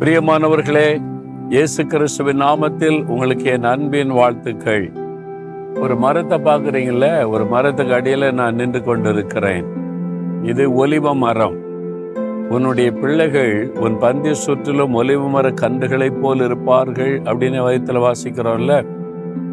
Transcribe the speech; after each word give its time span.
பிரியமானவர்களே 0.00 1.02
இயேசு 1.48 1.86
கிறிஸ்துவின் 1.86 2.40
நாமத்தில் 2.40 3.06
உங்களுக்கு 3.06 3.44
என் 3.44 3.64
அன்பின் 3.64 4.10
வாழ்த்துக்கள். 4.10 4.92
ஒரு 5.74 5.96
மரத்தை 5.96 6.38
பார்க்குறீங்கள 6.38 7.28
ஒரு 7.28 7.46
மரத்துக்கு 7.46 7.94
அடியில் 7.94 8.34
நான் 8.34 8.54
நின்று 8.54 8.82
கொண்டிருக்கிறேன். 8.82 9.64
இது 10.42 10.86
ஒலிவ 10.86 11.14
மரம். 11.14 11.54
உன்னுடைய 12.50 12.92
பிள்ளைகள் 12.92 13.70
உன் 13.74 13.98
பந்தி 13.98 14.34
சுற்றிலும் 14.34 15.02
ஒலிவ 15.02 15.28
மர 15.28 15.50
கன்றுகளைப் 15.50 16.20
போல் 16.20 16.40
இருப்பார்கள் 16.40 17.20
அப்படின்னு 17.20 17.62
வயத்தில் 17.62 17.96
வாசிக்கிறோம்ல. 17.96 18.86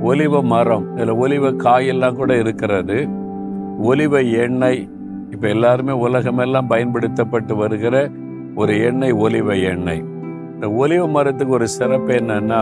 ஒலிவ 0.04 0.44
மரம் 0.44 0.96
இதில் 0.96 1.14
ஒலிவ 1.14 1.56
காயெல்லாம் 1.56 2.16
கூட 2.16 2.38
இருக்கிறது. 2.38 3.08
ஒலிவ 3.84 4.32
எண்ணெய் 4.32 4.90
இப்போ 5.32 5.48
எல்லாருமே 5.48 5.92
உலகமெல்லாம் 5.92 6.68
பயன்படுத்தப்பட்டு 6.68 7.56
வருகிற 7.56 8.10
ஒரு 8.56 8.80
எண்ணெய் 8.82 9.14
ஒலிவ 9.14 9.64
எண்ணெய். 9.64 10.11
இந்த 10.62 10.74
ஒலிவ 10.74 11.08
மரத்துக்கு 11.10 11.54
ஒரு 11.54 11.68
சிறப்பு 11.68 12.14
என்னன்னா 12.14 12.60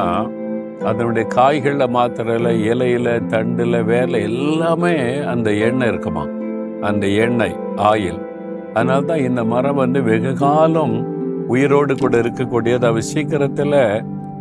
அதனுடைய 0.85 1.27
காய்களில் 1.27 1.89
மாத்திரையில் 1.89 2.49
இலையில 2.71 3.27
தண்டில் 3.27 3.83
வேலை 3.83 4.21
எல்லாமே 4.21 5.17
அந்த 5.23 5.51
எண்ணெய் 5.53 5.87
இருக்குமா? 5.87 6.23
அந்த 6.81 7.07
எண்ணெய் 7.07 7.55
ஆயில். 7.77 8.21
அதனால 8.73 9.01
தான் 9.01 9.17
இந்த 9.17 9.43
மரம் 9.43 9.75
வந்து 9.75 10.03
வெகு 10.03 10.33
காலம் 10.33 10.95
உயிரோடு 11.47 11.95
கூட 11.95 12.17
இருக்கக்கூடியது. 12.17 12.85
அவை 12.85 13.01
சீக்கிரத்தில் 13.01 13.79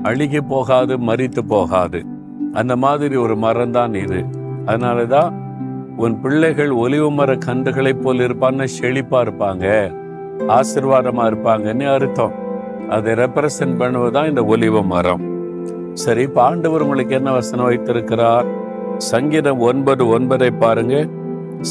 அழுகி 0.03 0.41
போகாது 0.41 0.97
மறித்து 0.99 1.39
போகாது. 1.39 2.03
அந்த 2.53 2.77
மாதிரி 2.77 3.17
ஒரு 3.17 3.37
மரம் 3.37 3.71
தான் 3.71 3.95
இது. 3.95 4.25
அதனால 4.67 5.07
தான் 5.07 5.33
உன் 5.97 6.21
பிள்ளைகள் 6.21 6.71
ஒலிவு 6.71 7.11
மர 7.11 7.35
கன்றுகளைப் 7.35 8.03
போல் 8.03 8.19
இருப்பான்னு 8.19 8.69
செழிப்பாக 8.81 9.25
இருப்பாங்க 9.29 9.91
ஆசிர்வாதமாக 10.59 11.31
இருப்பாங்கன்னு 11.33 11.89
அர்த்தம். 11.95 12.47
அதை 12.89 13.13
ரெப்ரசன்ட் 13.13 13.79
பண்ணுவதுதான் 13.79 14.29
இந்த 14.29 14.43
ஒலிவ 14.43 14.85
மரம். 14.85 15.37
சரி 15.95 16.27
பாண்டவர் 16.27 16.47
ஆண்டவர் 16.59 16.83
உங்களுக்கு 16.83 17.15
என்ன 17.15 17.33
வசனம் 17.33 17.65
வைத்திருக்கிறார்? 17.65 18.47
சங்கீதம் 18.97 19.59
ஒன்பது 19.59 20.19
ஒன்பதை 20.19 20.51
பாருங்க. 20.59 21.07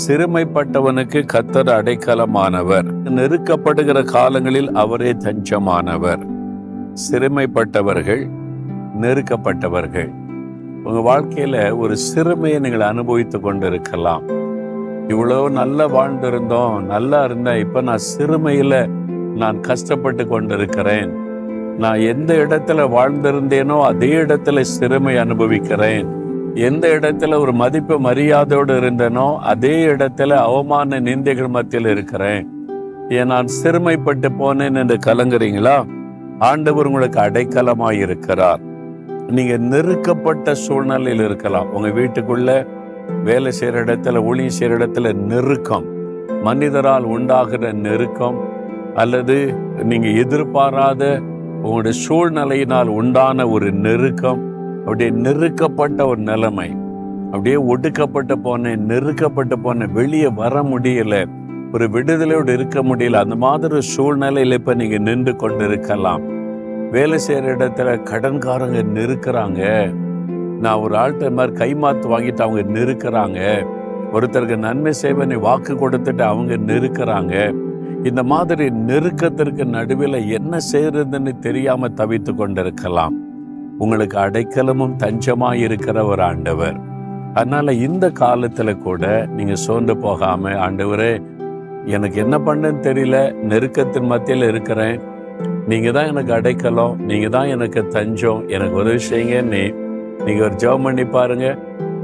சிறுமைப்பட்டவனுக்கு 0.08 1.26
கத்தர் 1.34 1.72
அடைக்கலமானவர். 1.80 2.86
நெருக்கப்படுகிற 3.04 4.04
காலங்களில் 4.04 4.74
அவரே 4.74 5.12
தஞ்சமானவர். 5.12 6.20
சிறுமைப்பட்டவர்கள் 7.12 8.30
நெருக்கப்பட்டவர்கள். 9.02 10.10
உங்க 10.84 11.00
வாழ்க்கையில 11.12 11.78
ஒரு 11.78 11.98
சிறுமையை 11.98 12.60
நீங்கள் 12.60 12.80
அனுபவித்து 12.80 13.40
கொண்டிருக்கலாம். 13.40 14.22
இவ்வளவு 15.08 15.50
நல்லா 15.50 15.88
வாழ்ந்திருந்தோம் 15.88 16.82
நல்லா 16.82 17.24
இருந்தேன் 17.24 17.60
இப்ப 17.60 17.82
நான் 17.82 18.06
சிறுமையில 18.18 18.90
நான் 19.38 19.60
கஷ்டப்பட்டு 19.60 20.28
கொண்டிருக்கிறேன். 20.28 21.12
நான் 21.78 22.00
எந்த 22.00 22.34
இடத்துல 22.34 22.82
வாழ்ந்திருந்தேனோ 22.98 23.82
அதே 23.82 24.14
இடத்துல 24.14 24.62
சிறுமை 24.62 25.18
அனுபவிக்கிறேன். 25.18 26.08
எந்த 26.56 26.88
இடத்துல 26.88 27.40
ஒரு 27.40 27.54
மதிப்பு 27.54 28.00
மரியாதையோடு 28.00 28.74
இருந்தேனோ 28.74 29.38
அதே 29.38 29.86
இடத்துல 29.86 30.36
அவமான 30.36 31.00
நிந்தைகள் 31.00 31.50
மத்தியில் 31.50 31.90
இருக்கிறேன். 31.90 32.48
ஏன் 33.10 33.26
நான் 33.26 33.48
சிறுமைப்பட்டு 33.64 34.30
போனேன் 34.40 34.76
என்று 34.76 34.98
கலங்குறீங்களா? 35.06 35.86
ஆண்டவர் 36.40 36.86
உங்களுக்கு 36.86 37.20
அடைக்கலமாய் 37.20 38.00
இருக்கிறார். 38.00 38.60
நீங்க 39.28 39.78
நெருக்கப்பட்ட 39.78 40.52
சூழ்நிலையில் 40.52 41.26
இருக்கலாம். 41.26 41.74
உங்க 41.74 41.88
வீட்டுக்குள்ள 41.88 42.68
வேலை 43.24 43.52
செய்யற 43.60 43.78
இடத்துல 43.86 44.26
ஒளி 44.26 44.46
செய்யற 44.60 44.78
இடத்துல 44.78 45.14
நெருக்கம். 45.14 45.84
மனிதரால் 46.44 47.04
உண்டாகிற 47.04 47.72
நெருக்கம் 47.72 48.38
அல்லது 49.02 49.38
நீங்கள் 49.84 50.16
எதிர்பாராத 50.16 51.04
உங்களுடைய 51.62 51.96
சூழ்நிலையினால் 52.06 52.90
உண்டான 53.00 53.48
ஒரு 53.50 53.72
நெருக்கம் 53.72 54.42
அப்படியே 54.86 55.10
நெருக்கப்பட்ட 55.10 56.06
ஒரு 56.06 56.22
நிலைமை 56.22 56.70
அப்படியே 57.32 57.56
ஒடுக்கப்பட்டு 57.56 58.36
போனேன் 58.44 58.84
நெருக்கப்பட்டு 58.92 59.56
போனேன் 59.64 59.92
வெளியே 59.92 60.28
வர 60.28 60.62
முடியல 60.64 61.16
ஒரு 61.74 61.86
விடுதலையோடு 61.90 62.52
இருக்க 62.54 62.84
முடியல 62.84 63.22
அந்த 63.26 63.36
மாதிரி 63.36 63.82
சூழ்நிலையில் 63.82 64.52
இப்போ 64.52 64.74
நீங்கள் 64.74 65.00
நின்று 65.00 65.36
கொண்டு 65.36 65.64
இருக்கலாம் 65.64 66.24
வேலை 66.92 67.18
செய்கிற 67.18 67.56
இடத்துல 67.56 67.94
கடன்காரங்க 68.12 68.82
நெருக்கிறாங்க. 68.98 69.62
நான் 70.62 70.80
ஒரு 70.80 70.96
ஆள்கிட்ட 70.96 71.32
மாதிரி 71.32 71.54
கைமாத்து 71.62 72.06
வாங்கிட்டு 72.14 72.46
அவங்க 72.46 72.62
நெருக்கிறாங்க. 72.78 73.40
ஒருத்தருக்கு 74.14 74.58
நன்மை 74.58 74.94
செய்வனை 75.02 75.40
வாக்கு 75.40 75.74
கொடுத்துட்டு 75.74 76.22
அவங்க 76.22 76.56
நெருக்கிறாங்க. 76.70 77.36
இந்த 78.04 78.24
மாதிரி 78.24 78.70
நெருக்கத்திற்கு 78.70 79.66
நடுவில் 79.66 80.30
என்ன 80.30 80.58
செய்யறதுன்னு 80.74 81.40
தெரியாம 81.40 81.88
தவித்து 81.88 82.36
கொண்டிருக்கலாம். 82.36 83.16
உங்களுக்கு 83.78 84.18
அடைக்கலமும் 84.18 84.96
தஞ்சமாக 85.04 85.54
இருக்கிற 85.54 86.06
ஒரு 86.06 86.24
ஆண்டவர். 86.24 86.78
அதனால 87.34 87.74
இந்த 87.74 88.12
காலத்துல 88.20 88.78
கூட 88.78 89.28
நீங்க 89.32 89.56
சோர்ந்து 89.56 89.98
போகாம 89.98 90.50
ஆண்டவரே 90.50 91.22
எனக்கு 91.86 92.20
என்ன 92.20 92.38
பண்ணுன்னு 92.38 92.80
தெரியல 92.82 93.36
நெருக்கத்தின் 93.42 94.06
மத்தியில் 94.06 94.48
இருக்கிறேன். 94.48 95.00
நீங்க 95.68 95.92
தான் 95.92 96.06
எனக்கு 96.06 96.34
அடைக்கலம் 96.34 96.96
நீங்க 97.06 97.30
தான் 97.30 97.48
எனக்கு 97.48 97.88
தஞ்சம் 97.88 98.48
எனக்கு 98.48 98.76
உதவி 98.76 99.00
செய்யுங்க 99.12 99.44
நீ 99.44 99.74
நீங்க 100.26 100.44
ஒரு 100.44 100.54
ஜெபம் 100.54 100.84
பண்ணி 100.84 101.06
பாருங்க. 101.06 101.58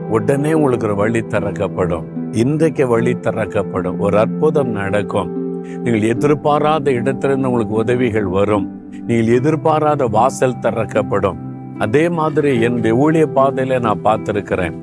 உடனே 0.09 0.53
உங்களுக்கு 0.53 0.88
ஒரு 0.88 0.96
வழி 0.96 1.22
திறக்கப்படும். 1.22 2.32
இன்றைக்கு 2.32 2.88
வழி 2.88 3.14
திறக்கப்படும். 3.14 4.00
ஒரு 4.00 4.18
அற்புதம் 4.18 4.70
நடக்கும். 4.70 5.43
நீங்கள் 5.84 6.01
எதிர்பாராத 6.01 6.91
இடத்திலிருந்து 6.91 7.47
உங்களுக்கு 7.47 7.75
உதவிகள் 7.75 8.25
வரும். 8.25 8.91
நீங்கள் 9.07 9.34
எதிர்பாராத 9.34 10.06
வாசல் 10.06 10.59
திறக்கப்படும். 10.59 11.38
அதே 11.78 12.09
மாதிரி 12.09 12.62
என்னுடைய 12.62 12.96
ஊழிய 12.96 13.40
பாதையில 13.40 13.79
நான் 13.79 14.03
பார்த்துருக்கிறேன். 14.03 14.73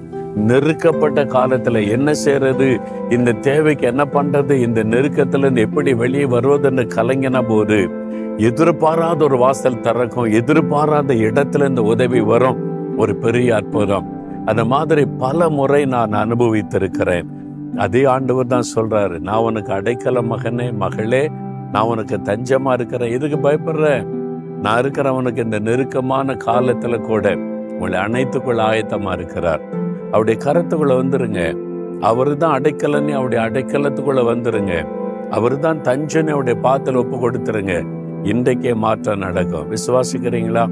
நெருக்கப்பட்ட 0.46 1.24
காலத்துல 1.24 1.88
என்ன 1.88 2.14
செய்யறது 2.14 2.80
இந்த 3.08 3.32
தேவைக்கு 3.32 3.86
என்ன 3.86 4.04
பண்றது? 4.04 4.50
இந்த 4.50 4.84
நெருக்கத்துல 4.84 5.38
இருந்து 5.38 5.60
எப்படி 5.60 5.94
வெளியே 5.94 6.24
வருவதுன்னு 6.24 6.90
கலங்கின 6.94 7.48
போது 7.48 7.90
எதிர்பாராத 8.36 9.24
ஒரு 9.24 9.38
வாசல் 9.38 9.80
திறக்கும் 9.80 10.24
எதிர்பாராத 10.24 11.14
இடத்துல 11.14 11.68
இந்த 11.68 11.82
உதவி 11.82 12.20
வரும். 12.20 12.58
ஒரு 12.96 13.16
பெரிய 13.16 13.54
அற்புதம். 13.54 14.08
அந்த 14.44 14.64
மாதிரி 14.64 15.04
பல 15.18 15.48
முறை 15.48 15.84
நான் 15.84 16.10
அனுபவித்திருக்கிறேன். 16.10 17.26
அதே 17.76 18.04
ஆண்டவர் 18.04 18.46
தான் 18.46 18.62
சொல்றாரு 18.74 19.18
நான் 19.18 19.38
உனக்கு 19.38 19.72
அடைக்கல 19.72 20.22
மகனே 20.22 20.72
மகளே 20.72 21.30
நான் 21.72 21.84
உனக்கு 21.84 22.16
தஞ்சமா 22.16 22.72
இருக்கிறேன். 22.72 23.12
எதுக்கு 23.12 23.50
பயப்படுறேன் 23.50 24.04
நான் 24.60 24.82
இருக்கிறவனுக்கு 24.82 25.44
இந்த 25.44 25.58
நெருக்கமான 25.58 26.34
காலத்துல 26.34 26.98
கூட 27.00 27.36
உங்களை 27.68 28.00
அனைத்துக்குள்ள 28.00 28.60
ஆயத்தமா 28.60 29.12
இருக்கிறார். 29.12 29.60
அவருடைய 30.12 30.40
கரத்துக்குள்ள 30.44 30.92
வந்துருங்க. 31.02 31.56
அவரு 32.00 32.36
தான் 32.36 32.60
அடைக்கலன்னு 32.60 33.12
அவருடைய 33.12 33.44
அடைக்கலத்துக்குள்ள 33.44 34.24
வந்துருங்க. 34.24 34.86
அவரு 35.30 35.58
தான் 35.58 35.78
தஞ்சன்னு 35.78 36.28
அவருடைய 36.28 36.60
பாத்தில் 36.60 36.94
ஒப்பு 36.94 37.30
கொடுத்துருங்க. 37.30 37.86
இன்றைக்கே 38.22 38.74
மாற்றம் 38.74 39.18
நடக்கும். 39.18 39.70
விசுவாசிக்கிறீங்களா? 39.70 40.66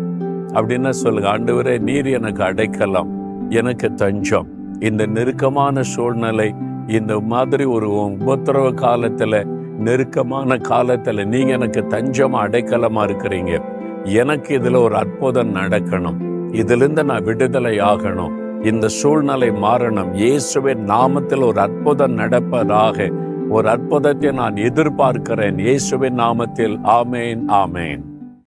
அப்படின்னா 0.53 0.91
சொல்லுங்க 0.91 1.38
ஆண்டவரே 1.38 1.78
நீர் 1.78 2.06
எனக்கு 2.06 2.42
அடைக்கலம். 2.42 3.09
எனக்கு 3.48 3.94
தஞ்சம். 3.94 4.47
இந்த 4.80 5.06
நெருக்கமான 5.06 5.82
சூழ்நிலை 5.82 6.54
இந்த 6.88 7.21
மாதிரி 7.21 7.65
ஒரு 7.65 7.91
உபத்திரவ 7.91 8.71
காலத்துல 8.71 9.44
நெருக்கமான 9.78 10.56
காலத்துல 10.56 11.25
நீங்க 11.25 11.53
எனக்கு 11.53 11.81
தஞ்சமாக 11.81 12.47
அடைக்கலமா 12.47 13.03
இருக்கிறீங்க. 13.09 13.62
எனக்கு 14.04 14.59
இதுல 14.59 14.82
ஒரு 14.82 14.97
அற்புதம் 14.97 15.54
நடக்கணும். 15.54 16.16
இதிலிருந்து 16.54 17.04
நான் 17.04 17.25
விடுதலை 17.25 17.78
ஆகணும். 17.78 18.66
இந்த 18.66 18.88
சூழ்நிலை 18.88 19.50
மாறணும். 19.50 20.15
இயேசுவின் 20.15 20.87
நாமத்தில் 20.87 21.47
ஒரு 21.47 21.60
அற்புதம் 21.60 22.18
நடப்பதாக 22.18 23.12
ஒரு 23.48 23.68
அற்புதத்தை 23.68 24.33
நான் 24.33 24.54
எதிர்பார்க்கிறேன். 24.54 25.59
இயேசுவின் 25.59 26.18
நாமத்தில். 26.18 26.78
ஆமேன் 26.84 27.42
ஆமேன். 27.48 28.01